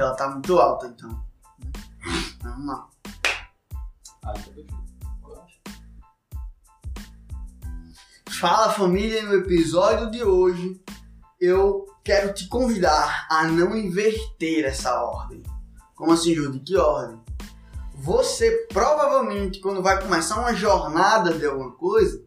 ela 0.00 0.14
tá 0.14 0.28
muito 0.30 0.58
alta, 0.58 0.86
então. 0.86 1.22
Vamos 2.42 2.66
lá. 2.66 2.88
Ah, 4.24 4.34
então. 4.36 4.82
Fala 8.40 8.72
família, 8.72 9.22
no 9.22 9.34
episódio 9.34 10.10
de 10.10 10.24
hoje 10.24 10.82
eu 11.40 11.86
quero 12.02 12.32
te 12.32 12.48
convidar 12.48 13.26
a 13.30 13.44
não 13.44 13.76
inverter 13.76 14.64
essa 14.64 15.00
ordem. 15.02 15.42
Como 15.94 16.12
assim, 16.12 16.34
Júlio? 16.34 16.60
Que 16.60 16.76
ordem? 16.76 17.20
Você 17.94 18.66
provavelmente, 18.72 19.60
quando 19.60 19.82
vai 19.82 20.00
começar 20.00 20.40
uma 20.40 20.54
jornada 20.54 21.34
de 21.34 21.46
alguma 21.46 21.72
coisa, 21.72 22.20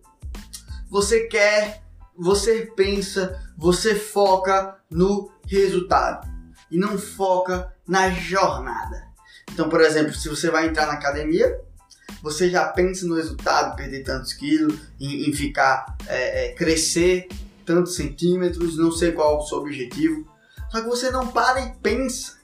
você 0.89 1.27
quer, 1.27 1.83
você 2.15 2.71
pensa, 2.75 3.53
você 3.57 3.95
foca 3.95 4.79
no 4.89 5.29
resultado 5.45 6.35
e 6.69 6.77
não 6.77 6.97
foca 6.97 7.73
na 7.87 8.09
jornada. 8.09 9.05
Então, 9.51 9.69
por 9.69 9.81
exemplo, 9.81 10.13
se 10.13 10.27
você 10.27 10.49
vai 10.49 10.67
entrar 10.67 10.87
na 10.87 10.93
academia, 10.93 11.59
você 12.21 12.49
já 12.49 12.65
pensa 12.67 13.05
no 13.05 13.15
resultado, 13.15 13.75
perder 13.75 14.03
tantos 14.03 14.33
quilos, 14.33 14.79
em, 14.99 15.29
em 15.29 15.33
ficar, 15.33 15.95
é, 16.07 16.47
é, 16.47 16.53
crescer 16.53 17.27
tantos 17.65 17.95
centímetros, 17.95 18.77
não 18.77 18.91
sei 18.91 19.11
qual 19.11 19.35
é 19.35 19.37
o 19.37 19.45
seu 19.45 19.57
objetivo. 19.59 20.27
Só 20.71 20.81
que 20.81 20.87
você 20.87 21.09
não 21.09 21.27
para 21.27 21.61
e 21.61 21.75
pensa 21.75 22.35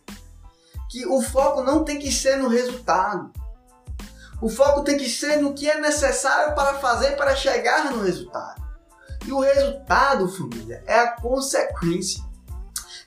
que 0.90 1.06
o 1.06 1.22
foco 1.22 1.64
não 1.64 1.84
tem 1.84 2.00
que 2.00 2.12
ser 2.12 2.38
no 2.38 2.48
resultado. 2.48 3.32
O 4.42 4.50
foco 4.50 4.84
tem 4.84 4.98
que 4.98 5.08
ser 5.08 5.38
no 5.38 5.54
que 5.54 5.70
é 5.70 5.80
necessário 5.80 6.56
para 6.56 6.80
fazer 6.80 7.16
para 7.16 7.36
chegar 7.36 7.92
no 7.92 8.02
resultado. 8.02 8.62
E 9.26 9.32
o 9.32 9.40
resultado, 9.40 10.28
família, 10.28 10.84
é 10.88 11.00
a 11.00 11.12
consequência. 11.12 12.24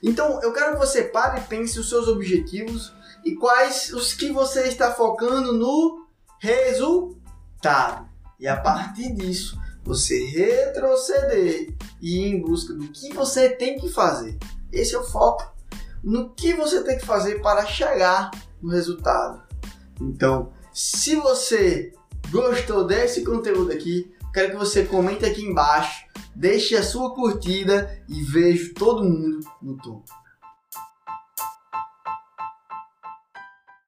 Então, 0.01 0.41
eu 0.41 0.53
quero 0.53 0.73
que 0.73 0.79
você 0.79 1.03
pare 1.03 1.39
e 1.39 1.43
pense 1.43 1.79
os 1.79 1.89
seus 1.89 2.07
objetivos 2.07 2.93
e 3.23 3.35
quais 3.35 3.91
os 3.93 4.13
que 4.13 4.31
você 4.31 4.67
está 4.67 4.91
focando 4.91 5.53
no 5.53 6.05
resultado. 6.39 8.07
E 8.39 8.47
a 8.47 8.57
partir 8.57 9.13
disso, 9.13 9.59
você 9.83 10.25
retroceder 10.25 11.73
e 12.01 12.19
ir 12.19 12.27
em 12.27 12.41
busca 12.41 12.73
do 12.73 12.87
que 12.89 13.13
você 13.13 13.49
tem 13.49 13.79
que 13.79 13.89
fazer. 13.89 14.37
Esse 14.71 14.95
é 14.95 14.99
o 14.99 15.03
foco. 15.03 15.53
No 16.03 16.33
que 16.35 16.53
você 16.53 16.83
tem 16.83 16.97
que 16.97 17.05
fazer 17.05 17.41
para 17.41 17.65
chegar 17.65 18.31
no 18.61 18.69
resultado. 18.69 19.41
Então, 19.99 20.51
se 20.73 21.15
você 21.15 21.93
gostou 22.29 22.85
desse 22.85 23.23
conteúdo 23.23 23.71
aqui, 23.71 24.13
quero 24.35 24.51
que 24.51 24.57
você 24.57 24.83
comente 24.83 25.25
aqui 25.25 25.41
embaixo, 25.41 26.05
deixe 26.35 26.75
a 26.75 26.83
sua 26.83 27.15
curtida 27.15 28.03
e 28.09 28.21
vejo 28.21 28.73
todo 28.73 29.01
mundo 29.01 29.39
no 29.61 29.77
topo. 29.77 30.24